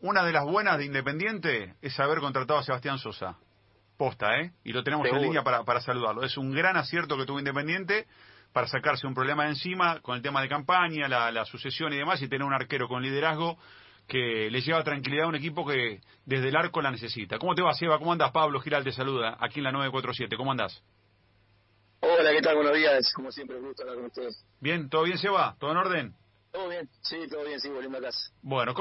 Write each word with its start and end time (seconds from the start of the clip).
una 0.00 0.24
de 0.24 0.32
las 0.32 0.44
buenas 0.44 0.78
de 0.78 0.86
Independiente 0.86 1.74
es 1.82 1.98
haber 2.00 2.20
contratado 2.20 2.58
a 2.58 2.62
Sebastián 2.62 2.98
Sosa. 2.98 3.36
Posta, 3.96 4.40
¿eh? 4.40 4.52
Y 4.64 4.72
lo 4.72 4.82
tenemos 4.82 5.06
en 5.06 5.20
línea 5.20 5.42
para, 5.42 5.62
para 5.64 5.80
saludarlo. 5.80 6.22
Es 6.22 6.36
un 6.38 6.52
gran 6.52 6.76
acierto 6.76 7.18
que 7.18 7.26
tuvo 7.26 7.38
Independiente 7.38 8.06
para 8.52 8.66
sacarse 8.66 9.06
un 9.06 9.14
problema 9.14 9.44
de 9.44 9.50
encima 9.50 10.00
con 10.00 10.16
el 10.16 10.22
tema 10.22 10.40
de 10.40 10.48
campaña, 10.48 11.06
la, 11.06 11.30
la 11.30 11.44
sucesión 11.44 11.92
y 11.92 11.96
demás, 11.96 12.20
y 12.22 12.28
tener 12.28 12.46
un 12.46 12.54
arquero 12.54 12.88
con 12.88 13.02
liderazgo 13.02 13.58
que 14.08 14.50
le 14.50 14.60
lleva 14.60 14.82
tranquilidad 14.82 15.26
a 15.26 15.28
un 15.28 15.36
equipo 15.36 15.64
que 15.66 16.00
desde 16.24 16.48
el 16.48 16.56
arco 16.56 16.80
la 16.82 16.90
necesita. 16.90 17.38
¿Cómo 17.38 17.54
te 17.54 17.62
va, 17.62 17.74
Seba? 17.74 17.98
¿Cómo 17.98 18.12
andas? 18.12 18.32
Pablo 18.32 18.60
Giral 18.60 18.82
te 18.82 18.90
saluda, 18.90 19.36
aquí 19.38 19.60
en 19.60 19.64
la 19.64 19.72
947. 19.72 20.36
¿Cómo 20.36 20.50
andas? 20.50 20.82
Hola, 22.00 22.32
¿qué 22.32 22.40
tal? 22.40 22.56
Buenos 22.56 22.74
días. 22.74 23.12
Como 23.14 23.30
siempre, 23.30 23.56
un 23.58 23.66
gusto 23.66 23.82
hablar 23.82 23.96
con 23.96 24.06
ustedes. 24.06 24.44
Bien, 24.60 24.88
¿todo 24.88 25.04
bien, 25.04 25.18
Seba? 25.18 25.54
¿Todo 25.60 25.70
en 25.72 25.76
orden? 25.76 26.14
Todo 26.50 26.68
bien, 26.68 26.88
sí, 27.02 27.16
todo 27.28 27.44
bien, 27.44 27.60
sí, 27.60 27.68
volviendo 27.68 27.98
a 27.98 28.02
casa. 28.02 28.18
Bueno, 28.42 28.74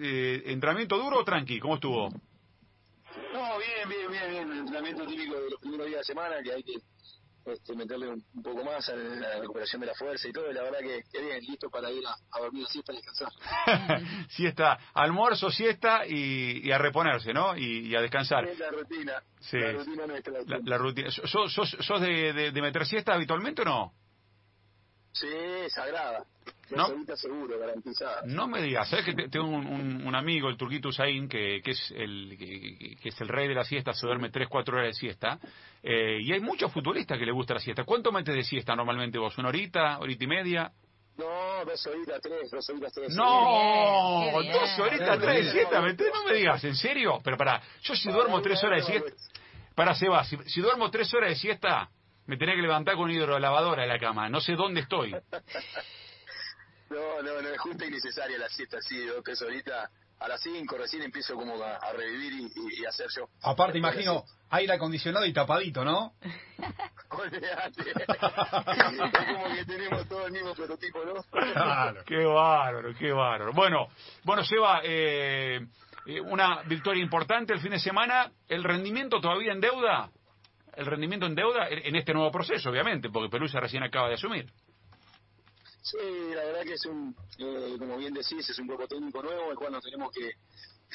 eh, 0.00 0.42
¿entrenamiento 0.46 0.96
duro 0.96 1.20
o 1.20 1.24
tranqui? 1.24 1.60
¿Cómo 1.60 1.74
estuvo? 1.74 2.08
No, 2.08 3.58
bien, 3.58 3.88
bien, 3.88 4.10
bien, 4.10 4.30
bien. 4.30 4.52
Entrenamiento 4.52 5.06
típico 5.06 5.34
de 5.34 5.50
los 5.50 5.60
primeros 5.60 5.86
días 5.86 5.98
de 6.00 6.04
semana, 6.04 6.42
que 6.42 6.52
hay 6.52 6.62
que 6.62 6.74
este, 7.44 7.74
meterle 7.74 8.08
un, 8.08 8.24
poco 8.42 8.64
más 8.64 8.88
a 8.88 8.96
la 8.96 9.40
recuperación 9.40 9.80
de 9.80 9.88
la 9.88 9.94
fuerza 9.94 10.28
y 10.28 10.32
todo, 10.32 10.50
y 10.50 10.54
la 10.54 10.62
verdad 10.62 10.78
que, 10.78 11.02
que 11.10 11.20
bien, 11.20 11.40
listo 11.40 11.68
para 11.68 11.90
ir 11.90 12.02
a, 12.06 12.40
dormir 12.40 12.64
así 12.66 12.82
para 12.82 12.98
descansar. 12.98 13.32
siesta, 14.30 14.78
almuerzo, 14.94 15.50
siesta 15.50 16.06
y, 16.06 16.66
y 16.66 16.72
a 16.72 16.78
reponerse, 16.78 17.34
¿no? 17.34 17.56
Y, 17.56 17.94
a 17.94 18.00
descansar. 18.00 18.46
Es 18.46 18.58
la 18.58 18.70
rutina. 18.70 19.22
Sí. 19.40 19.58
La 19.58 19.72
rutina 19.72 20.06
nuestra. 20.06 20.32
La, 20.46 20.60
la 20.64 20.78
rutina. 20.78 21.10
¿Sos, 21.10 21.52
sos, 21.52 21.76
sos 21.78 22.00
de, 22.00 22.32
de, 22.32 22.52
de 22.52 22.62
meter 22.62 22.86
siesta 22.86 23.12
habitualmente 23.14 23.62
o 23.62 23.64
no? 23.64 23.92
Sí, 25.12 25.28
sagrada. 25.68 26.24
No, 26.76 27.16
seguro, 27.16 27.58
garantizada. 27.58 28.22
No 28.26 28.48
me 28.48 28.62
digas, 28.62 28.88
¿sabes 28.88 29.04
que 29.04 29.14
tengo 29.28 29.46
un, 29.46 30.06
un, 30.06 30.14
amigo, 30.14 30.48
el 30.48 30.56
Turquito 30.56 30.88
Usain, 30.88 31.28
que, 31.28 31.60
que 31.62 31.72
es 31.72 31.90
el 31.96 32.36
que, 32.38 33.08
es 33.08 33.20
el 33.20 33.28
rey 33.28 33.48
de 33.48 33.54
la 33.54 33.64
siesta, 33.64 33.92
se 33.92 34.06
duerme 34.06 34.30
3, 34.30 34.48
4 34.48 34.76
horas 34.76 34.88
de 34.88 34.94
siesta, 34.94 35.38
eh, 35.82 36.18
y 36.20 36.32
hay 36.32 36.40
muchos 36.40 36.72
futbolistas 36.72 37.18
que 37.18 37.26
le 37.26 37.32
gusta 37.32 37.54
la 37.54 37.60
siesta. 37.60 37.84
¿Cuánto 37.84 38.12
metes 38.12 38.34
de 38.34 38.42
siesta 38.42 38.74
normalmente 38.74 39.18
vos? 39.18 39.36
¿Una 39.38 39.48
horita, 39.48 39.98
horita 39.98 40.24
y 40.24 40.26
media? 40.26 40.72
No, 41.16 41.64
dos 41.64 41.86
horitas, 41.86 42.20
tres, 42.22 42.50
dos 42.50 42.70
horitas, 42.70 42.92
tres. 42.92 43.14
No, 43.14 44.30
dos 44.32 44.78
horitas, 44.78 45.18
tres 45.20 45.46
de 45.46 45.52
siesta, 45.52 45.80
no 45.80 46.24
me 46.24 46.34
digas, 46.34 46.64
¿en 46.64 46.76
serio? 46.76 47.20
Pero 47.22 47.36
para, 47.36 47.62
yo 47.82 47.94
si 47.94 48.10
duermo 48.10 48.40
tres 48.40 48.62
horas 48.64 48.86
de 48.86 48.92
siesta, 48.92 49.10
para 49.74 49.94
Seba, 49.94 50.24
si, 50.24 50.36
si 50.46 50.60
duermo 50.60 50.90
tres 50.90 51.12
horas 51.14 51.30
de 51.30 51.36
siesta, 51.36 51.90
me 52.26 52.36
tenía 52.36 52.54
que 52.54 52.62
levantar 52.62 52.96
con 52.96 53.10
hidrolavadora 53.10 53.82
de 53.82 53.88
la 53.88 53.98
cama. 53.98 54.28
No 54.28 54.40
sé 54.40 54.54
dónde 54.54 54.80
estoy. 54.80 55.14
no, 56.92 57.22
no, 57.22 57.42
no, 57.42 57.48
es 57.48 57.58
justa 57.60 57.86
y 57.86 57.90
necesaria 57.90 58.38
la 58.38 58.48
siesta, 58.48 58.80
sí, 58.80 59.04
dos, 59.06 59.22
tres 59.24 59.40
horitas. 59.42 59.90
A 60.20 60.28
las 60.28 60.40
cinco 60.40 60.78
recién 60.78 61.02
empiezo 61.02 61.34
como 61.34 61.60
a, 61.60 61.92
revivir 61.92 62.32
y, 62.32 62.80
y, 62.80 62.86
hacer 62.86 63.08
yo. 63.16 63.26
Aparte, 63.42 63.78
imagino, 63.78 64.22
aire 64.50 64.74
acondicionado 64.74 65.26
y 65.26 65.32
tapadito, 65.32 65.84
¿no? 65.84 66.12
Como 67.12 67.24
que 69.54 69.64
tenemos 69.66 70.08
todo 70.08 70.26
el 70.26 70.32
mismo 70.32 70.54
prototipo, 70.54 71.04
¿no? 71.04 71.14
claro, 71.30 72.02
qué 72.06 72.24
bárbaro, 72.24 72.94
qué 72.98 73.12
bárbaro. 73.12 73.52
Bueno, 73.52 73.88
bueno, 74.24 74.44
Seba, 74.44 74.80
eh, 74.84 75.60
eh, 76.06 76.20
una 76.20 76.62
victoria 76.62 77.02
importante 77.02 77.52
el 77.52 77.60
fin 77.60 77.72
de 77.72 77.80
semana. 77.80 78.30
¿El 78.48 78.64
rendimiento 78.64 79.20
todavía 79.20 79.52
en 79.52 79.60
deuda? 79.60 80.10
el 80.74 80.86
rendimiento 80.86 81.26
en 81.26 81.34
deuda 81.34 81.68
en 81.68 81.96
este 81.96 82.14
nuevo 82.14 82.30
proceso, 82.30 82.70
obviamente, 82.70 83.10
porque 83.10 83.28
Pelusa 83.28 83.60
recién 83.60 83.82
acaba 83.82 84.08
de 84.08 84.14
asumir. 84.14 84.50
Sí, 85.82 85.98
la 86.32 86.44
verdad 86.44 86.62
que 86.62 86.74
es 86.74 86.86
un, 86.86 87.14
eh, 87.38 87.74
como 87.76 87.96
bien 87.96 88.14
decís, 88.14 88.48
es 88.48 88.58
un 88.58 88.68
grupo 88.68 88.86
técnico 88.86 89.20
nuevo, 89.20 89.50
el 89.50 89.56
cual 89.56 89.72
nos 89.72 89.82
tenemos 89.82 90.12
que, 90.12 90.32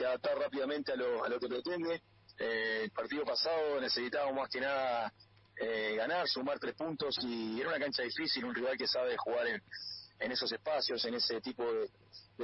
adaptar 0.04 0.38
rápidamente 0.38 0.94
a 0.94 0.96
lo, 0.96 1.26
a 1.26 1.30
lo 1.30 1.40
que 1.40 1.48
pretende. 1.48 2.02
Eh, 2.40 2.82
el 2.84 2.92
partido 2.92 3.26
pasado 3.26 3.82
necesitábamos 3.82 4.36
más 4.36 4.50
que 4.50 4.62
nada 4.62 5.12
eh, 5.60 5.96
ganar, 5.98 6.28
sumar 6.28 6.60
tres 6.60 6.76
puntos 6.76 7.18
y 7.24 7.60
era 7.60 7.70
una 7.70 7.80
cancha 7.80 8.04
difícil, 8.04 8.46
un 8.46 8.54
rival 8.54 8.78
que 8.78 8.88
sabe 8.88 9.18
jugar 9.18 9.48
en, 9.48 9.62
en 10.20 10.32
esos 10.32 10.52
espacios, 10.52 11.04
en 11.06 11.16
ese 11.16 11.42
tipo 11.42 11.64
de, 11.66 11.90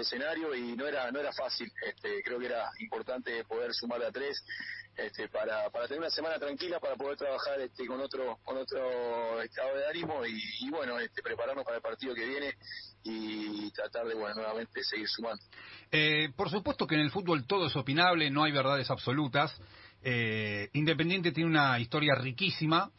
escenario 0.01 0.55
y 0.55 0.75
no 0.75 0.87
era 0.87 1.11
no 1.11 1.19
era 1.19 1.31
fácil. 1.31 1.71
Este, 1.85 2.23
creo 2.23 2.39
que 2.39 2.47
era 2.47 2.71
importante 2.79 3.43
poder 3.45 3.73
sumar 3.73 4.03
a 4.03 4.11
tres 4.11 4.43
este, 4.95 5.27
para, 5.29 5.69
para 5.69 5.87
tener 5.87 6.01
una 6.01 6.09
semana 6.09 6.37
tranquila, 6.37 6.79
para 6.79 6.95
poder 6.95 7.17
trabajar 7.17 7.59
este, 7.59 7.85
con 7.85 7.99
otro 7.99 8.37
con 8.43 8.57
otro 8.57 9.41
estado 9.41 9.77
de 9.77 9.87
ánimo 9.87 10.25
y, 10.25 10.69
bueno, 10.69 10.99
este, 10.99 11.21
prepararnos 11.21 11.63
para 11.63 11.77
el 11.77 11.81
partido 11.81 12.13
que 12.13 12.25
viene 12.25 12.53
y 13.03 13.71
tratar 13.71 14.05
de 14.07 14.13
bueno 14.13 14.35
nuevamente 14.35 14.83
seguir 14.83 15.07
sumando. 15.07 15.43
Eh, 15.91 16.29
por 16.35 16.49
supuesto 16.49 16.87
que 16.87 16.95
en 16.95 17.01
el 17.01 17.11
fútbol 17.11 17.45
todo 17.47 17.67
es 17.67 17.75
opinable, 17.75 18.29
no 18.29 18.43
hay 18.43 18.51
verdades 18.51 18.89
absolutas. 18.89 19.59
Eh, 20.03 20.69
Independiente 20.73 21.31
tiene 21.31 21.49
una 21.49 21.79
historia 21.79 22.15
riquísima, 22.15 22.91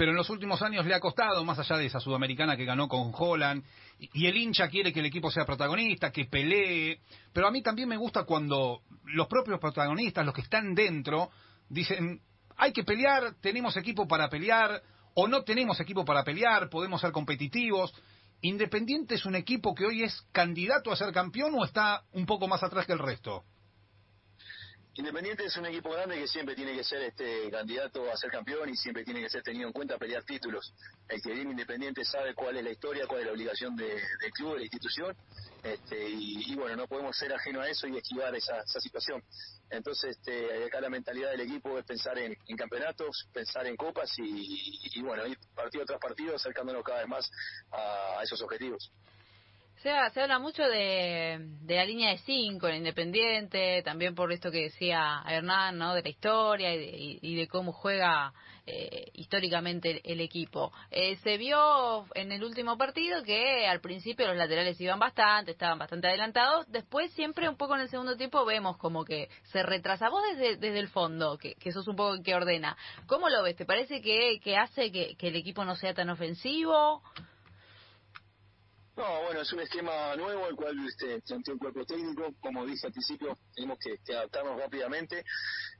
pero 0.00 0.12
en 0.12 0.16
los 0.16 0.30
últimos 0.30 0.62
años 0.62 0.86
le 0.86 0.94
ha 0.94 0.98
costado, 0.98 1.44
más 1.44 1.58
allá 1.58 1.76
de 1.76 1.84
esa 1.84 2.00
sudamericana 2.00 2.56
que 2.56 2.64
ganó 2.64 2.88
con 2.88 3.12
Holland, 3.14 3.62
y 3.98 4.28
el 4.28 4.34
hincha 4.34 4.70
quiere 4.70 4.94
que 4.94 5.00
el 5.00 5.04
equipo 5.04 5.30
sea 5.30 5.44
protagonista, 5.44 6.10
que 6.10 6.24
pelee, 6.24 7.00
pero 7.34 7.46
a 7.46 7.50
mí 7.50 7.60
también 7.60 7.86
me 7.86 7.98
gusta 7.98 8.24
cuando 8.24 8.80
los 9.04 9.26
propios 9.26 9.60
protagonistas, 9.60 10.24
los 10.24 10.34
que 10.34 10.40
están 10.40 10.74
dentro, 10.74 11.28
dicen, 11.68 12.22
hay 12.56 12.72
que 12.72 12.82
pelear, 12.82 13.34
tenemos 13.42 13.76
equipo 13.76 14.08
para 14.08 14.30
pelear, 14.30 14.82
o 15.12 15.28
no 15.28 15.42
tenemos 15.42 15.78
equipo 15.80 16.02
para 16.02 16.24
pelear, 16.24 16.70
podemos 16.70 17.02
ser 17.02 17.12
competitivos. 17.12 17.92
¿Independiente 18.40 19.16
es 19.16 19.26
un 19.26 19.34
equipo 19.34 19.74
que 19.74 19.84
hoy 19.84 20.04
es 20.04 20.18
candidato 20.32 20.90
a 20.90 20.96
ser 20.96 21.12
campeón 21.12 21.54
o 21.58 21.62
está 21.66 22.04
un 22.12 22.24
poco 22.24 22.48
más 22.48 22.62
atrás 22.62 22.86
que 22.86 22.94
el 22.94 23.00
resto? 23.00 23.44
Independiente 24.94 25.44
es 25.44 25.56
un 25.56 25.66
equipo 25.66 25.90
grande 25.90 26.16
que 26.16 26.26
siempre 26.26 26.56
tiene 26.56 26.74
que 26.74 26.82
ser 26.82 27.00
este 27.02 27.48
candidato 27.48 28.10
a 28.10 28.16
ser 28.16 28.28
campeón 28.28 28.68
y 28.68 28.76
siempre 28.76 29.04
tiene 29.04 29.20
que 29.20 29.30
ser 29.30 29.42
tenido 29.42 29.68
en 29.68 29.72
cuenta 29.72 29.96
pelear 29.96 30.24
títulos. 30.24 30.74
El 31.08 31.22
que 31.22 31.32
viene 31.32 31.52
Independiente 31.52 32.04
sabe 32.04 32.34
cuál 32.34 32.56
es 32.56 32.64
la 32.64 32.70
historia, 32.70 33.06
cuál 33.06 33.20
es 33.20 33.26
la 33.26 33.32
obligación 33.32 33.76
de, 33.76 33.86
del 33.86 34.30
club, 34.32 34.54
de 34.54 34.58
la 34.58 34.64
institución, 34.64 35.16
este, 35.62 36.08
y, 36.08 36.54
bueno, 36.56 36.74
no 36.74 36.88
podemos 36.88 37.16
ser 37.16 37.32
ajeno 37.32 37.60
a 37.60 37.68
eso 37.68 37.86
y 37.86 37.96
esquivar 37.96 38.34
esa, 38.34 38.64
situación. 38.80 39.22
Entonces, 39.70 40.16
este, 40.16 40.64
acá 40.64 40.80
la 40.80 40.90
mentalidad 40.90 41.30
del 41.30 41.42
equipo 41.42 41.78
es 41.78 41.84
pensar 41.84 42.18
en, 42.18 42.34
campeonatos, 42.56 43.28
pensar 43.32 43.66
en 43.66 43.76
copas 43.76 44.10
y, 44.18 45.00
bueno, 45.02 45.24
ir 45.26 45.38
partido 45.54 45.84
tras 45.84 46.00
partido 46.00 46.34
acercándonos 46.34 46.82
cada 46.82 47.00
vez 47.00 47.08
más 47.08 47.30
a 47.70 48.22
esos 48.24 48.42
objetivos. 48.42 48.90
Se, 49.82 49.90
se 50.12 50.20
habla 50.20 50.38
mucho 50.38 50.62
de, 50.62 51.38
de 51.62 51.76
la 51.76 51.86
línea 51.86 52.10
de 52.10 52.18
cinco 52.18 52.68
en 52.68 52.76
Independiente, 52.76 53.82
también 53.82 54.14
por 54.14 54.30
esto 54.30 54.50
que 54.50 54.64
decía 54.64 55.22
Hernán, 55.26 55.78
¿no? 55.78 55.94
De 55.94 56.02
la 56.02 56.08
historia 56.10 56.74
y 56.74 57.34
de, 57.34 57.48
cómo 57.48 57.72
juega 57.72 58.34
eh, 58.66 59.10
históricamente 59.14 60.02
el, 60.04 60.20
equipo. 60.20 60.70
Eh, 60.90 61.16
se 61.22 61.38
vio 61.38 62.04
en 62.14 62.30
el 62.30 62.44
último 62.44 62.76
partido 62.76 63.22
que 63.22 63.66
al 63.66 63.80
principio 63.80 64.26
los 64.26 64.36
laterales 64.36 64.78
iban 64.82 64.98
bastante, 64.98 65.52
estaban 65.52 65.78
bastante 65.78 66.08
adelantados. 66.08 66.70
Después 66.70 67.10
siempre 67.12 67.48
un 67.48 67.56
poco 67.56 67.74
en 67.74 67.80
el 67.80 67.88
segundo 67.88 68.18
tiempo 68.18 68.44
vemos 68.44 68.76
como 68.76 69.06
que 69.06 69.30
se 69.44 69.62
retrasa. 69.62 70.10
Vos 70.10 70.22
desde, 70.34 70.56
desde 70.58 70.78
el 70.78 70.88
fondo, 70.88 71.38
que, 71.38 71.54
que 71.54 71.72
sos 71.72 71.88
un 71.88 71.96
poco 71.96 72.16
el 72.16 72.22
que 72.22 72.34
ordena. 72.34 72.76
¿Cómo 73.06 73.30
lo 73.30 73.42
ves? 73.42 73.56
¿Te 73.56 73.64
parece 73.64 74.02
que, 74.02 74.40
que 74.44 74.58
hace 74.58 74.92
que 74.92 75.16
el 75.20 75.36
equipo 75.36 75.64
no 75.64 75.74
sea 75.74 75.94
tan 75.94 76.10
ofensivo? 76.10 77.02
No, 79.00 79.22
bueno, 79.22 79.40
es 79.40 79.50
un 79.54 79.60
esquema 79.60 80.14
nuevo 80.14 80.46
el 80.46 80.54
cual 80.54 80.76
este, 80.86 81.22
un 81.34 81.58
cuerpo 81.58 81.86
técnico. 81.86 82.34
Como 82.38 82.66
dije 82.66 82.86
al 82.86 82.92
principio, 82.92 83.34
tenemos 83.54 83.78
que, 83.78 83.98
adaptarnos 84.12 84.60
rápidamente. 84.60 85.24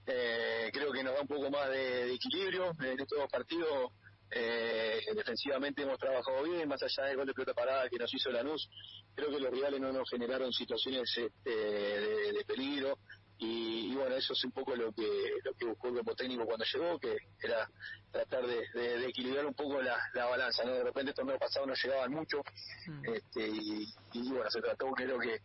Eh, 0.06 0.70
creo 0.72 0.90
que 0.90 1.04
nos 1.04 1.12
da 1.12 1.20
un 1.20 1.28
poco 1.28 1.50
más 1.50 1.68
de, 1.68 2.14
equilibrio. 2.14 2.70
En 2.80 2.98
estos 2.98 3.30
partidos 3.30 3.92
eh, 4.30 5.02
defensivamente 5.14 5.82
hemos 5.82 5.98
trabajado 5.98 6.44
bien, 6.44 6.66
más 6.66 6.82
allá 6.82 7.08
del 7.08 7.18
gol 7.18 7.26
de 7.26 7.34
pelota 7.34 7.52
parada 7.52 7.90
que 7.90 7.98
nos 7.98 8.14
hizo 8.14 8.30
Lanús. 8.30 8.70
Creo 9.14 9.28
que 9.28 9.38
los 9.38 9.50
rivales 9.50 9.80
no 9.82 9.92
nos 9.92 10.08
generaron 10.08 10.50
situaciones 10.50 11.14
este, 11.14 11.50
de, 11.50 12.44
peligro. 12.46 13.00
Y, 13.42 13.94
bueno, 13.94 14.16
eso 14.16 14.34
es 14.34 14.44
un 14.44 14.52
poco 14.52 14.76
lo 14.76 14.92
que 14.92 15.08
lo 15.42 15.54
que 15.54 15.64
buscó 15.64 15.88
el 15.88 15.94
grupo 15.94 16.14
técnico 16.14 16.44
cuando 16.44 16.64
llegó, 16.64 16.98
que 16.98 17.16
era 17.42 17.70
tratar 18.10 18.46
de, 18.46 19.06
equilibrar 19.06 19.46
un 19.46 19.54
poco 19.54 19.80
la, 19.80 19.98
balanza. 20.26 20.62
¿no? 20.64 20.74
De 20.74 20.84
repente, 20.84 21.10
el 21.10 21.16
torneo 21.16 21.38
pasado 21.38 21.64
no 21.64 21.72
llegaban 21.74 22.12
mucho, 22.12 22.42
mm. 22.86 23.14
este, 23.14 23.48
y, 23.48 24.28
bueno, 24.28 24.50
se 24.50 24.60
trató, 24.60 24.90
creo 24.92 25.18
que 25.18 25.40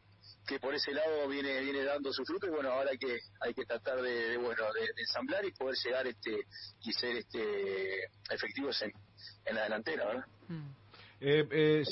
que 0.46 0.60
por 0.60 0.76
ese 0.76 0.92
lado 0.92 1.28
viene 1.28 1.60
viene 1.62 1.84
dando 1.84 2.14
su 2.14 2.24
fruto 2.24 2.46
y 2.46 2.52
bueno 2.52 2.70
ahora 2.70 2.92
hay 2.92 2.98
que 3.00 3.18
hay 3.40 3.54
que 3.54 3.66
tratar 3.66 4.00
de, 4.00 4.38
bueno 4.38 4.64
de, 4.74 5.02
ensamblar 5.02 5.44
y 5.44 5.52
poder 5.52 5.76
llegar 5.84 6.06
este 6.06 6.46
y 6.82 6.94
ser 6.94 7.18
este 7.18 8.04
efectivos 8.30 8.80
en, 8.84 8.92
en 9.46 9.56
la 9.56 9.64
delantera 9.64 10.06
¿verdad? 10.06 10.26
Mm. 10.48 10.70
Eh, 11.20 11.48
eh, 11.52 11.84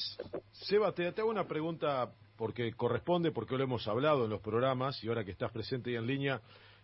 Seba 0.51 0.94
te, 0.94 1.12
te 1.12 1.22
hago 1.22 1.31
una 1.31 1.48
pregunta 1.48 2.12
porque 2.44 2.74
corresponde, 2.74 3.31
porque 3.31 3.56
lo 3.57 3.63
hemos 3.63 3.88
hablado 3.88 4.25
en 4.25 4.30
los 4.30 4.42
programas 4.42 5.01
y 5.01 5.07
ahora 5.07 5.24
que 5.24 5.31
estás 5.31 5.50
presente 5.50 5.92
y 5.92 5.95
en 5.95 6.06
línea 6.06 6.42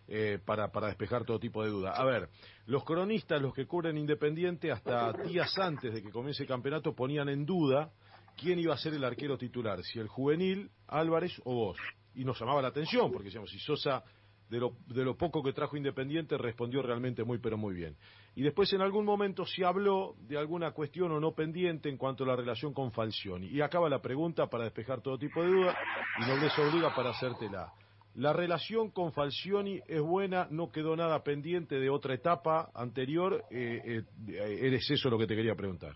eh, 0.08 0.38
para, 0.42 0.72
para 0.72 0.86
despejar 0.86 1.26
todo 1.26 1.38
tipo 1.38 1.62
de 1.62 1.68
duda. 1.68 1.90
A 1.90 2.02
ver, 2.02 2.30
los 2.64 2.82
cronistas, 2.82 3.42
los 3.42 3.52
que 3.52 3.66
cubren 3.66 3.98
Independiente, 3.98 4.72
hasta 4.72 5.12
días 5.12 5.58
antes 5.58 5.92
de 5.92 6.02
que 6.02 6.10
comience 6.10 6.44
el 6.44 6.48
campeonato 6.48 6.94
ponían 6.94 7.28
en 7.28 7.44
duda 7.44 7.90
quién 8.38 8.58
iba 8.58 8.72
a 8.72 8.78
ser 8.78 8.94
el 8.94 9.04
arquero 9.04 9.36
titular, 9.36 9.82
si 9.84 9.98
el 9.98 10.08
juvenil, 10.08 10.70
Álvarez 10.88 11.38
o 11.44 11.54
vos. 11.54 11.76
y 12.14 12.24
nos 12.24 12.40
llamaba 12.40 12.62
la 12.62 12.68
atención, 12.68 13.12
porque 13.12 13.26
decíamos, 13.26 13.50
si 13.50 13.58
Sosa 13.58 14.02
de 14.50 14.58
lo, 14.58 14.76
de 14.88 15.04
lo 15.04 15.16
poco 15.16 15.42
que 15.42 15.52
trajo 15.52 15.76
Independiente 15.76 16.36
respondió 16.36 16.82
realmente 16.82 17.22
muy 17.22 17.38
pero 17.38 17.56
muy 17.56 17.72
bien. 17.72 17.96
Y 18.34 18.42
después 18.42 18.72
en 18.72 18.82
algún 18.82 19.04
momento 19.04 19.46
se 19.46 19.64
habló 19.64 20.16
de 20.26 20.36
alguna 20.36 20.72
cuestión 20.72 21.12
o 21.12 21.20
no 21.20 21.34
pendiente 21.34 21.88
en 21.88 21.96
cuanto 21.96 22.24
a 22.24 22.26
la 22.26 22.36
relación 22.36 22.74
con 22.74 22.90
Falcioni. 22.92 23.46
Y 23.46 23.60
acaba 23.60 23.88
la 23.88 24.02
pregunta 24.02 24.48
para 24.48 24.64
despejar 24.64 25.00
todo 25.02 25.18
tipo 25.18 25.40
de 25.42 25.48
dudas 25.48 25.76
y 26.18 26.28
nos 26.28 26.40
desobliga 26.40 26.94
para 26.94 27.10
hacértela. 27.10 27.72
La 28.16 28.32
relación 28.32 28.90
con 28.90 29.12
Falcioni 29.12 29.80
es 29.86 30.00
buena, 30.00 30.48
no 30.50 30.72
quedó 30.72 30.96
nada 30.96 31.22
pendiente 31.22 31.76
de 31.78 31.88
otra 31.88 32.14
etapa 32.14 32.72
anterior. 32.74 33.44
Eh, 33.52 34.02
eh, 34.28 34.58
¿Eres 34.62 34.90
eso 34.90 35.08
lo 35.08 35.16
que 35.16 35.28
te 35.28 35.36
quería 35.36 35.54
preguntar? 35.54 35.94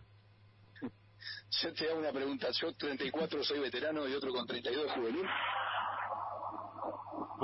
Yo 1.61 1.73
te 1.73 1.91
hago 1.91 1.99
una 1.99 2.13
pregunta. 2.13 2.49
Yo 2.53 2.73
34 2.73 3.43
soy 3.43 3.59
veterano 3.59 4.09
y 4.09 4.13
otro 4.13 4.33
con 4.33 4.47
32 4.47 4.93
juvenil. 4.93 5.27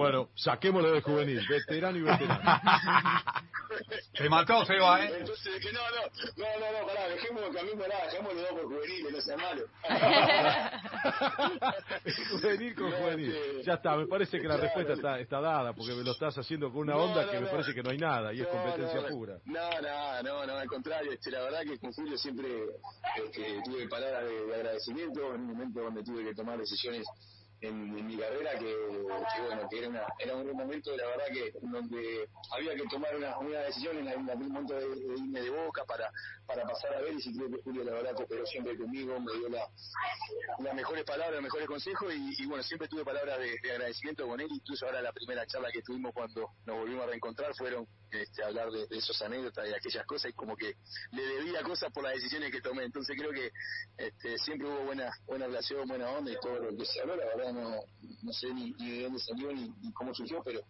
Bueno, 0.00 0.31
saquémoslo 0.35 0.93
de 0.93 1.02
juvenil, 1.02 1.47
veterano 1.47 1.99
y 1.99 2.00
veterano. 2.00 2.41
Te 4.17 4.31
mató, 4.31 4.64
Seba, 4.64 5.05
¿eh? 5.05 5.12
Entonces, 5.19 5.61
que 5.61 5.70
no, 5.75 5.81
no, 5.91 6.00
no, 6.38 6.47
no, 6.58 6.73
no, 6.81 6.87
pará, 6.87 7.06
dejemos, 7.06 7.43
cambiemos 7.55 7.87
nada, 7.87 8.06
dejemos 8.06 8.32
los 8.35 8.43
dos 8.43 8.52
por 8.52 8.64
juveniles, 8.64 9.12
no 9.12 9.20
sea 9.20 9.37
malo. 9.37 9.67
juvenil 12.31 12.75
con 12.75 12.91
juvenil. 12.93 13.62
Ya 13.62 13.75
está, 13.75 13.94
me 13.97 14.06
parece 14.06 14.41
que 14.41 14.49
la 14.49 14.56
respuesta 14.56 14.94
está, 14.94 15.20
está 15.20 15.38
dada, 15.38 15.75
porque 15.75 15.94
me 15.94 16.03
lo 16.03 16.12
estás 16.12 16.38
haciendo 16.38 16.73
con 16.73 16.88
una 16.88 16.96
onda 16.96 17.31
que 17.31 17.38
me 17.38 17.49
parece 17.49 17.75
que 17.75 17.82
no 17.82 17.91
hay 17.91 17.99
nada, 17.99 18.32
y 18.32 18.41
es 18.41 18.46
competencia 18.46 19.06
pura. 19.06 19.37
No, 19.44 19.69
no, 19.82 20.23
no, 20.23 20.46
no, 20.46 20.56
al 20.56 20.67
contrario, 20.67 21.12
este, 21.12 21.31
la 21.31 21.43
verdad 21.43 21.61
que 21.61 21.79
con 21.79 21.93
Julio 21.93 22.17
siempre 22.17 22.49
este, 23.23 23.61
tuve 23.67 23.87
palabras 23.87 24.25
de, 24.25 24.46
de 24.46 24.55
agradecimiento 24.55 25.35
en 25.35 25.43
un 25.43 25.49
momento 25.49 25.82
donde 25.82 26.03
tuve 26.03 26.25
que 26.25 26.35
tomar 26.35 26.56
decisiones 26.56 27.06
en, 27.60 28.06
mi 28.06 28.16
carrera 28.16 28.58
que, 28.58 28.74
bueno 28.86 29.68
que 29.68 29.78
era 29.78 29.88
una, 29.88 30.06
era 30.18 30.36
un 30.36 30.56
momento 30.56 30.96
la 30.96 31.06
verdad 31.06 31.26
que 31.32 31.52
donde 31.60 32.28
había 32.52 32.74
que 32.74 32.86
tomar 32.88 33.14
una, 33.16 33.38
una 33.38 33.58
decisión 33.60 33.98
en, 33.98 34.08
aquel 34.08 34.48
momento 34.48 34.74
de, 34.74 34.86
irme 35.16 35.40
de 35.40 35.50
boca 35.50 35.84
para 35.84 36.10
para 36.46 36.62
pasar 36.64 36.94
a 36.94 37.00
ver 37.00 37.14
y 37.14 37.20
si 37.20 37.36
creo 37.36 37.50
que 37.50 37.62
Julio 37.62 37.84
la 37.84 37.92
verdad 37.92 38.14
cooperó 38.14 38.46
siempre 38.46 38.76
conmigo 38.76 39.18
me 39.20 39.32
dio 39.34 39.48
la, 39.48 39.68
las 40.58 40.74
mejores 40.74 41.04
palabras 41.04 41.34
los 41.34 41.42
mejores 41.42 41.66
consejos 41.66 42.12
y, 42.14 42.46
bueno 42.46 42.62
siempre 42.62 42.88
tuve 42.88 43.04
palabras 43.04 43.38
de, 43.38 43.70
agradecimiento 43.70 44.26
con 44.26 44.40
él. 44.40 44.48
Incluso 44.50 44.86
ahora 44.86 45.02
la 45.02 45.12
primera 45.12 45.46
charla 45.46 45.70
que 45.72 45.82
tuvimos 45.82 46.12
cuando 46.12 46.50
nos 46.64 46.78
volvimos 46.78 47.04
a 47.04 47.06
reencontrar 47.06 47.54
fueron 47.54 47.86
este, 48.10 48.44
hablar 48.44 48.70
de, 48.70 48.86
esos 48.90 49.20
anécdotas 49.22 49.68
y 49.68 49.74
aquellas 49.74 50.06
cosas 50.06 50.30
y 50.30 50.34
como 50.34 50.56
que 50.56 50.74
le 51.12 51.22
debía 51.22 51.62
cosas 51.62 51.92
por 51.92 52.04
las 52.04 52.14
decisiones 52.14 52.50
que 52.50 52.60
tomé. 52.60 52.84
Entonces 52.84 53.16
creo 53.18 53.32
que 53.32 53.50
este, 53.96 54.38
siempre 54.38 54.68
hubo 54.68 54.84
buena 54.84 55.10
buena 55.26 55.46
relación 55.46 55.88
buena 55.88 56.10
onda 56.10 56.30
y 56.32 56.36
todo 56.40 56.58
lo 56.58 56.76
que 56.76 56.84
se 56.84 57.00
habló 57.00 57.16
la 57.16 57.26
verdad 57.26 57.50
no, 57.52 57.81
no 58.23 58.32
sé 58.32 58.52
ni, 58.55 58.73
de 58.73 59.02
dónde 59.05 59.19
salió 59.19 59.52
ni, 59.52 59.93
cómo 59.93 60.14
surgió, 60.14 60.43
pero 60.43 60.61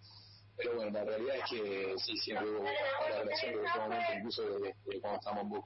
pero 0.56 0.77
bueno, 0.77 0.91
la 0.91 1.05
realidad 1.05 1.37
es 1.37 1.50
que 1.50 1.94
sí, 1.97 2.17
siempre 2.19 2.47
hubo 2.50 2.65
la 2.65 3.21
relación 3.21 3.55
desde 3.55 3.67
este 3.67 3.79
momento, 3.79 4.12
incluso 4.15 4.43
de, 4.43 5.00
cuando 5.00 5.19
estamos 5.19 5.43
en 5.43 5.49
bus. 5.49 5.65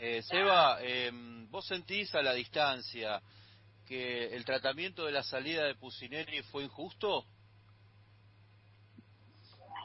Eh, 0.00 0.22
Seba, 0.22 0.78
eh, 0.80 1.10
¿vos 1.50 1.66
sentís 1.66 2.14
a 2.14 2.22
la 2.22 2.32
distancia 2.32 3.20
que 3.84 4.26
el 4.34 4.44
tratamiento 4.44 5.06
de 5.06 5.12
la 5.12 5.24
salida 5.24 5.64
de 5.64 5.74
Pusineri 5.74 6.42
fue 6.42 6.64
injusto? 6.64 7.24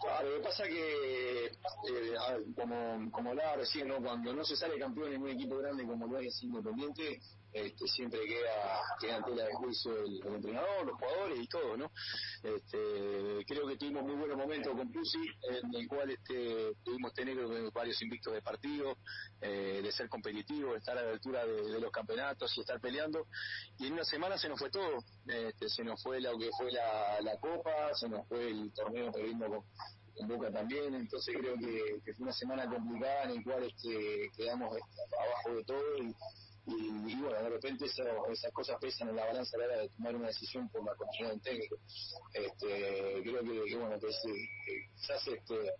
Ah, 0.07 0.23
lo 0.23 0.35
que 0.37 0.43
pasa 0.43 0.63
que, 0.63 1.45
eh, 1.45 1.51
como, 2.55 3.11
como 3.11 3.29
hablaba 3.29 3.57
recién, 3.57 3.87
¿no? 3.87 3.97
cuando 3.97 4.33
no 4.33 4.43
se 4.43 4.55
sale 4.55 4.79
campeón 4.79 5.13
en 5.13 5.21
un 5.21 5.29
equipo 5.29 5.57
grande 5.57 5.85
como 5.85 6.07
lo 6.07 6.19
es 6.19 6.41
Independiente, 6.41 7.19
este, 7.53 7.87
siempre 7.87 8.19
queda, 8.25 8.81
queda 8.99 9.17
en 9.17 9.23
tela 9.23 9.43
de 9.45 9.53
juicio 9.53 9.91
el, 10.03 10.21
entrenador, 10.35 10.85
los 10.85 10.95
jugadores 10.95 11.39
y 11.39 11.47
todo, 11.47 11.77
¿no? 11.77 11.91
Este, 12.43 13.45
creo 13.45 13.67
que 13.67 13.77
tuvimos 13.77 14.03
muy 14.03 14.15
buenos 14.15 14.37
momentos 14.37 14.73
con 14.73 14.91
Pusi, 14.91 15.19
en 15.49 15.75
el 15.75 15.87
cual 15.87 16.11
este, 16.11 16.73
pudimos 16.83 17.13
tener 17.13 17.37
varios 17.73 18.01
invictos 18.01 18.33
de 18.33 18.41
partido, 18.41 18.97
eh, 19.41 19.81
de 19.83 19.91
ser 19.91 20.07
competitivos, 20.07 20.73
de 20.73 20.77
estar 20.79 20.97
a 20.97 21.03
la 21.03 21.11
altura 21.11 21.45
de, 21.45 21.79
los 21.79 21.91
campeonatos 21.91 22.57
y 22.57 22.61
estar 22.61 22.79
peleando. 22.79 23.27
Y 23.79 23.87
en 23.87 23.93
una 23.93 24.05
semana 24.05 24.37
se 24.37 24.47
nos 24.47 24.59
fue 24.59 24.69
todo, 24.69 25.03
este, 25.27 25.69
se 25.69 25.83
nos 25.83 26.01
fue 26.01 26.21
lo 26.21 26.37
que 26.37 26.49
fue 26.57 26.71
la, 26.71 27.37
Copa, 27.41 27.93
se 27.95 28.07
nos 28.07 28.27
fue 28.27 28.49
el 28.49 28.71
torneo 28.73 29.11
perdiendo 29.11 29.47
con, 29.47 29.63
Boca 30.27 30.51
también, 30.51 30.93
entonces 30.93 31.35
creo 31.35 31.55
que, 31.55 32.13
fue 32.13 32.25
una 32.25 32.33
semana 32.33 32.69
complicada 32.69 33.23
en 33.23 33.37
la 33.37 33.43
cual 33.43 33.63
este, 33.63 34.29
quedamos 34.37 34.77
este, 34.77 35.15
abajo 35.17 35.55
de 35.55 35.63
todo 35.63 35.97
y, 35.97 36.15
y, 36.77 37.15
bueno, 37.15 37.41
de 37.41 37.49
repente 37.49 37.85
esas 37.85 38.51
cosas 38.53 38.77
pesan 38.79 39.09
en 39.09 39.15
la 39.15 39.25
balanza 39.25 39.57
a 39.57 39.59
la 39.59 39.65
hora 39.65 39.77
de 39.77 39.89
tomar 39.89 40.15
una 40.15 40.27
decisión 40.27 40.69
por 40.69 40.83
la 40.83 40.95
continuidad 40.95 41.33
del 41.33 41.41
técnico. 41.41 41.77
Este, 42.33 43.21
creo 43.23 43.41
que, 43.41 43.75
bueno, 43.77 43.99
que, 43.99 44.07
quizás 44.95 45.27
este, 45.27 45.73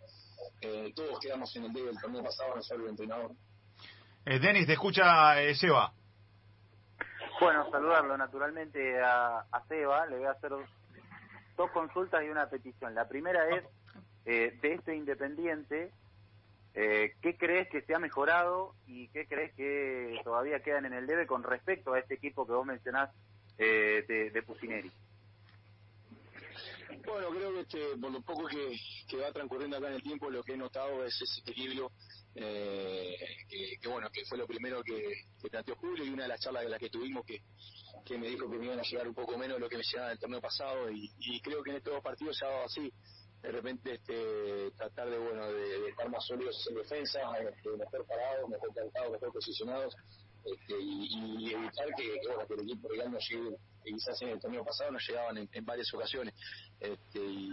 eh, 0.62 0.94
todos 0.96 1.20
quedamos 1.20 1.56
en 1.56 1.66
el 1.66 1.74
día 1.74 1.86
del 1.86 2.00
torneo 2.00 2.24
pasado, 2.24 2.56
no 2.56 2.62
solo 2.62 2.84
el 2.86 2.90
entrenador. 2.92 3.32
Eh, 4.26 4.40
Denis, 4.40 4.68
te 4.68 4.74
escucha 4.74 5.42
eh, 5.42 5.56
Seba. 5.56 5.94
Bueno, 7.40 7.70
saludarlo 7.72 8.18
naturalmente 8.18 9.02
a, 9.02 9.40
a 9.52 9.66
Seba, 9.68 10.06
le 10.06 10.18
voy 10.18 10.28
a 10.28 10.32
hacer 10.32 10.52
dos 11.58 11.72
consultas 11.72 12.24
y 12.24 12.30
una 12.30 12.50
petición. 12.50 12.94
La 12.94 13.08
primera 13.08 13.50
es, 13.56 13.64
eh, 14.26 14.58
de 14.62 14.74
este 14.74 14.96
Independiente, 14.96 15.92
eh, 16.74 17.16
¿Qué 17.22 17.38
crees 17.38 17.68
que 17.70 17.82
se 17.82 17.94
ha 17.94 18.00
mejorado 18.00 18.76
y 18.88 19.10
qué 19.10 19.28
crees 19.28 19.54
que 19.56 20.22
todavía 20.24 20.62
quedan 20.62 20.86
en 20.86 20.94
el 20.94 21.06
debe 21.06 21.28
con 21.28 21.44
respecto 21.44 21.94
a 21.94 22.00
este 22.00 22.14
equipo 22.14 22.48
que 22.48 22.54
vos 22.54 22.66
mencionás 22.66 23.10
eh, 23.58 24.06
de, 24.08 24.32
de? 24.32 24.42
Bueno, 27.06 27.30
creo 27.30 27.54
que 27.54 27.60
este, 27.62 27.98
por 28.00 28.12
lo 28.12 28.22
poco 28.22 28.48
que, 28.48 29.18
va 29.18 29.32
transcurriendo 29.34 29.78
acá 29.78 29.88
en 29.88 29.96
el 29.96 30.04
tiempo, 30.04 30.30
lo 30.30 30.44
que 30.44 30.54
he 30.54 30.58
notado 30.58 31.04
es 31.04 31.22
ese 31.22 31.42
equilibrio, 31.42 31.92
eh, 32.36 33.18
que, 33.82 33.88
bueno, 33.90 34.10
que 34.10 34.24
fue 34.26 34.38
lo 34.38 34.48
primero 34.48 34.82
que, 34.82 35.26
planteó 35.50 35.76
Julio 35.76 36.06
y 36.06 36.10
una 36.10 36.24
de 36.24 36.30
las 36.30 36.40
charlas 36.40 36.64
de 36.64 36.70
las 36.70 36.80
que 36.80 36.90
tuvimos 36.90 37.26
que, 37.26 37.42
que 38.06 38.18
me 38.18 38.28
dijo 38.28 38.50
que 38.50 38.58
me 38.58 38.66
iban 38.66 38.80
a 38.80 38.84
llegar 38.84 39.08
un 39.08 39.14
poco 39.14 39.38
menos 39.38 39.58
de 39.58 39.62
lo 39.62 39.70
que 39.70 39.78
me 39.78 39.84
llegaba 39.84 40.12
el 40.12 40.20
torneo 40.20 40.40
pasado 40.40 40.90
y, 40.90 41.12
y 41.20 41.42
creo 41.42 41.62
que 41.64 41.72
en 41.72 41.78
estos 41.78 41.94
dos 41.94 42.04
partidos 42.04 42.38
se 42.38 42.46
ha 42.46 42.50
dado 42.50 42.66
así 42.66 42.94
de 43.42 43.52
repente 43.52 43.94
este, 43.94 44.72
tratar 44.78 45.10
de 45.10 45.18
bueno 45.18 45.52
de, 45.52 45.90
estar 45.90 46.10
más 46.10 46.26
sólidos 46.26 46.66
en 46.70 46.76
defensa, 46.76 47.20
este, 47.40 47.70
mejor 47.78 48.06
parados, 48.06 48.50
mejor 48.50 48.74
plantados, 48.74 49.12
mejor 49.12 49.34
posicionados 49.34 49.96
este, 50.46 50.74
y, 50.80 51.54
evitar 51.54 51.88
que, 51.96 52.54
el 52.54 52.62
equipo 52.62 52.90
rival 52.90 53.12
no 53.12 53.20
llegue, 53.20 53.56
quizás 53.84 54.20
en 54.22 54.30
el 54.30 54.40
torneo 54.40 54.64
pasado 54.64 54.92
nos 54.92 55.08
llegaban 55.08 55.38
en, 55.38 55.66
varias 55.66 55.94
ocasiones. 55.94 56.34
Este, 56.80 57.20
y 57.20 57.50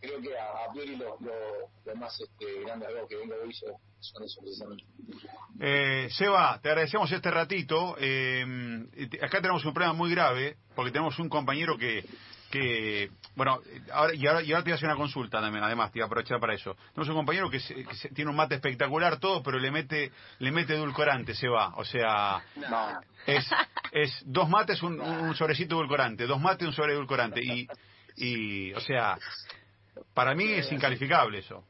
creo, 0.00 0.20
que 0.20 0.38
a, 0.38 0.64
a 0.64 0.72
priori 0.72 0.96
los 0.96 1.20
lo, 1.20 1.96
más 1.96 2.20
este, 2.20 2.62
grandes 2.62 2.88
algo 2.88 3.08
que 3.08 3.16
vengo 3.16 3.34
hoy 3.42 3.52
son, 3.52 3.72
son 3.98 4.24
eso 4.24 4.40
precisamente. 4.40 4.84
Eh, 5.60 6.08
Seba, 6.10 6.60
te 6.62 6.68
agradecemos 6.68 7.10
este 7.10 7.30
ratito. 7.30 7.96
Eh, 7.98 8.44
acá 9.20 9.40
tenemos 9.40 9.64
un 9.64 9.74
problema 9.74 9.92
muy 9.92 10.10
grave 10.10 10.56
porque 10.74 10.92
tenemos 10.92 11.18
un 11.18 11.28
compañero 11.28 11.76
que 11.76 12.04
que, 12.50 13.10
bueno, 13.36 13.60
ahora, 13.92 14.14
y, 14.14 14.26
ahora, 14.26 14.42
y 14.42 14.52
ahora 14.52 14.64
te 14.64 14.70
voy 14.70 14.72
a 14.72 14.74
hacer 14.74 14.88
una 14.88 14.96
consulta 14.96 15.40
también, 15.40 15.64
además, 15.64 15.92
te 15.92 16.00
voy 16.00 16.02
a 16.02 16.06
aprovechar 16.06 16.40
para 16.40 16.54
eso. 16.54 16.76
Tenemos 16.92 17.08
un 17.08 17.14
compañero 17.14 17.48
que, 17.48 17.60
tiene 18.14 18.30
un 18.30 18.36
mate 18.36 18.56
espectacular 18.56 19.18
todo, 19.18 19.42
pero 19.42 19.58
le 19.58 19.70
mete 19.70 20.10
le 20.40 20.50
mete 20.50 20.74
edulcorante, 20.74 21.34
se 21.34 21.48
va. 21.48 21.74
O 21.76 21.84
sea, 21.84 22.42
es, 23.26 23.48
es 23.92 24.22
dos 24.26 24.48
mates, 24.48 24.82
un, 24.82 25.00
un 25.00 25.34
sobrecito 25.34 25.76
edulcorante, 25.76 26.26
dos 26.26 26.40
mates, 26.40 26.66
un 26.66 26.74
sobre 26.74 26.94
edulcorante. 26.94 27.40
Y, 27.42 27.68
y, 28.16 28.72
o 28.74 28.80
sea, 28.80 29.16
para 30.12 30.34
mí 30.34 30.44
es 30.52 30.70
incalificable 30.72 31.38
eso. 31.38 31.64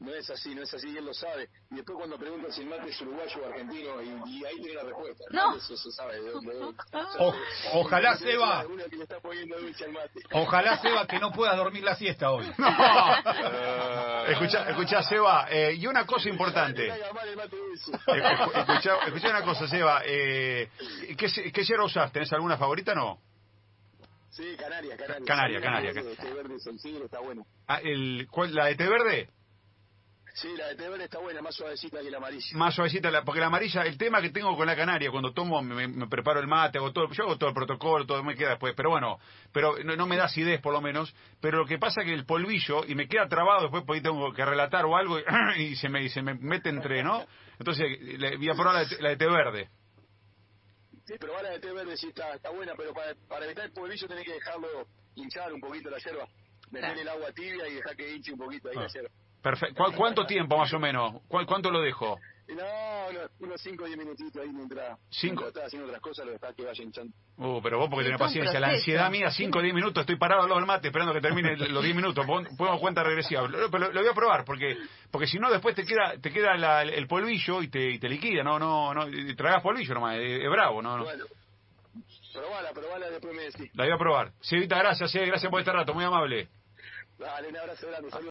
No 0.00 0.14
es 0.14 0.30
así, 0.30 0.54
no 0.54 0.62
es 0.62 0.72
así, 0.72 0.96
él 0.96 1.04
lo 1.04 1.12
sabe. 1.12 1.48
Y 1.70 1.76
después 1.76 1.98
cuando 1.98 2.16
preguntan 2.16 2.52
si 2.52 2.62
el 2.62 2.68
mate 2.68 2.88
es 2.88 3.00
uruguayo 3.00 3.42
o 3.42 3.46
argentino, 3.46 4.00
y, 4.00 4.44
ahí 4.44 4.56
tiene 4.62 4.74
la 4.74 4.84
respuesta. 4.84 5.24
No. 5.30 5.56
Eso 5.56 5.76
se 5.76 5.90
sabe. 5.90 6.20
ojalá 7.72 8.16
Seba. 8.16 8.64
Ojalá 10.32 10.78
Seba 10.78 11.06
que 11.06 11.18
no 11.18 11.32
pueda 11.32 11.56
dormir 11.56 11.82
la 11.82 11.96
siesta 11.96 12.30
hoy. 12.30 12.46
No. 12.58 14.24
escucha, 14.26 14.68
escucha 14.68 15.02
Seba, 15.02 15.46
eh, 15.50 15.74
y 15.74 15.86
una 15.86 16.06
cosa 16.06 16.28
importante. 16.28 16.86
escucha, 18.54 18.98
escucha 19.06 19.30
una 19.30 19.42
cosa, 19.42 19.66
Seba. 19.66 20.02
Eh, 20.04 20.70
¿qué, 21.16 21.52
¿Qué 21.52 21.74
usás? 21.82 22.12
¿Tenés 22.12 22.32
alguna 22.32 22.56
favorita 22.56 22.92
o 22.92 22.94
no? 22.94 23.18
Sí, 24.30 24.56
Canaria, 24.56 24.96
Canaria. 24.96 25.24
Canaria, 25.26 25.60
Canaria. 25.60 25.92
Té 25.92 26.32
verde, 26.32 26.60
sencillo, 26.60 27.04
está 27.06 27.18
bueno. 27.18 27.44
Ah, 27.66 27.80
el, 27.82 28.28
¿La 28.52 28.66
de 28.66 28.76
té 28.76 28.88
verde? 28.88 29.28
Sí, 30.40 30.56
la 30.56 30.68
de 30.68 30.76
té 30.76 30.88
verde 30.88 31.04
está 31.04 31.18
buena, 31.18 31.42
más 31.42 31.52
suavecita 31.56 32.00
que 32.00 32.12
la 32.12 32.18
amarilla. 32.18 32.46
Más 32.56 32.72
suavecita, 32.72 33.24
porque 33.24 33.40
la 33.40 33.46
amarilla, 33.46 33.82
el 33.82 33.98
tema 33.98 34.22
que 34.22 34.30
tengo 34.30 34.56
con 34.56 34.68
la 34.68 34.76
canaria, 34.76 35.10
cuando 35.10 35.32
tomo, 35.32 35.60
me, 35.62 36.06
preparo 36.06 36.38
el 36.38 36.46
mate, 36.46 36.78
hago 36.78 36.92
todo, 36.92 37.10
yo 37.10 37.24
hago 37.24 37.36
todo 37.36 37.48
el 37.48 37.54
protocolo, 37.56 38.06
todo 38.06 38.22
me 38.22 38.36
queda 38.36 38.50
después, 38.50 38.72
pero 38.76 38.90
bueno, 38.90 39.18
pero 39.52 39.74
no, 39.82 40.06
me 40.06 40.16
da 40.16 40.26
acidez 40.26 40.60
por 40.60 40.72
lo 40.72 40.80
menos, 40.80 41.12
pero 41.40 41.58
lo 41.58 41.66
que 41.66 41.78
pasa 41.78 42.02
es 42.02 42.06
que 42.06 42.14
el 42.14 42.24
polvillo, 42.24 42.84
y 42.86 42.94
me 42.94 43.08
queda 43.08 43.26
trabado 43.26 43.62
después 43.62 43.82
porque 43.84 44.00
tengo 44.00 44.32
que 44.32 44.44
relatar 44.44 44.84
o 44.84 44.96
algo, 44.96 45.18
y, 45.56 45.74
se, 45.76 45.88
me, 45.88 46.08
se 46.08 46.22
me 46.22 46.34
mete 46.34 46.68
entre, 46.68 47.02
¿no? 47.02 47.26
Entonces, 47.58 48.00
le, 48.00 48.36
voy 48.36 48.48
a 48.48 48.54
probar 48.54 48.86
la 49.00 49.08
de, 49.08 49.16
té 49.16 49.26
verde. 49.26 49.70
Sí, 51.04 51.14
probala 51.18 51.50
de 51.50 51.58
té 51.58 51.72
verde 51.72 51.96
sí 51.96 52.08
está, 52.08 52.34
está 52.34 52.50
buena, 52.50 52.74
pero 52.76 52.94
para, 52.94 53.12
para 53.28 53.44
evitar 53.44 53.64
el 53.64 53.72
polvillo 53.72 54.06
tenés 54.06 54.24
que 54.24 54.34
dejarlo 54.34 54.86
hinchar 55.16 55.52
un 55.52 55.60
poquito 55.60 55.90
la 55.90 55.98
yerba. 55.98 56.28
Meter 56.70 56.96
el 56.96 57.08
agua 57.08 57.32
tibia 57.32 57.66
y 57.66 57.74
dejar 57.74 57.96
que 57.96 58.14
hinche 58.14 58.32
un 58.32 58.38
poquito 58.38 58.68
ahí 58.68 58.76
Ah. 58.76 58.82
la 58.82 58.88
yerba. 58.88 59.10
Perfecto. 59.42 59.84
¿Cu- 59.84 59.92
¿Cuánto 59.94 60.26
tiempo 60.26 60.56
más 60.58 60.72
o 60.72 60.78
menos? 60.78 61.12
¿Cu- 61.28 61.46
¿Cuánto 61.46 61.70
lo 61.70 61.80
dejo? 61.80 62.18
No, 62.48 62.64
unos, 63.10 63.30
unos 63.40 63.60
5 63.60 63.84
o 63.84 63.86
10 63.86 63.98
minutitos 63.98 64.40
ahí 64.42 64.48
mientras, 64.50 64.98
Cinco. 65.10 65.42
mientras 65.42 65.48
estás 65.48 65.64
haciendo 65.66 65.86
otras 65.86 66.00
cosas, 66.00 66.24
lo 66.24 66.32
dejás 66.32 66.54
que 66.54 66.64
vaya 66.64 66.82
hinchando. 66.82 67.12
Uh, 67.36 67.60
pero 67.62 67.78
vos 67.78 67.88
porque 67.90 68.04
Sí, 68.04 68.08
tenés 68.08 68.20
paciencia. 68.20 68.58
La 68.58 68.68
ansiedad 68.68 69.10
mía, 69.10 69.30
5 69.30 69.58
o 69.58 69.62
10 69.62 69.74
minutos, 69.74 70.00
estoy 70.00 70.16
parado 70.16 70.42
al 70.42 70.48
lado 70.48 70.58
del 70.58 70.66
mate 70.66 70.88
esperando 70.88 71.12
que 71.12 71.20
termine 71.20 71.56
los 71.58 71.84
10 71.84 71.94
minutos. 71.94 72.24
Pon- 72.26 72.48
Pongo 72.56 72.80
cuenta 72.80 73.02
regresiva. 73.02 73.42
Lo, 73.42 73.70
pero 73.70 73.92
lo 73.92 74.00
voy 74.00 74.08
a 74.10 74.14
probar 74.14 74.44
porque 74.46 74.78
porque 75.10 75.26
si 75.26 75.38
no 75.38 75.50
después 75.50 75.74
te 75.74 75.84
queda 75.84 76.14
te 76.20 76.32
queda 76.32 76.56
la- 76.56 76.82
el 76.84 77.06
polvillo 77.06 77.62
y 77.62 77.68
te, 77.68 77.90
y 77.90 77.98
te 77.98 78.08
liquida. 78.08 78.42
No, 78.42 78.58
no, 78.58 78.94
no. 78.94 79.06
y 79.08 79.36
Tragás 79.36 79.62
polvillo 79.62 79.92
nomás. 79.94 80.16
Es, 80.16 80.42
es 80.42 80.50
bravo, 80.50 80.80
no, 80.80 80.96
no. 80.96 81.04
Bueno, 81.04 81.24
probala, 82.32 82.70
probala, 82.72 83.10
después 83.10 83.34
me 83.36 83.42
decís. 83.42 83.70
La 83.74 83.84
voy 83.84 83.92
a 83.92 83.98
probar. 83.98 84.32
Cevita, 84.40 84.78
gracias, 84.78 85.14
eh, 85.14 85.26
gracias 85.26 85.50
por 85.50 85.60
este 85.60 85.72
rato, 85.72 85.92
muy 85.92 86.04
amable. 86.04 86.48
Dale, 87.18 87.48
un 87.48 87.56
abrazo 87.58 87.88
grande, 87.88 88.10
saludos. 88.10 88.26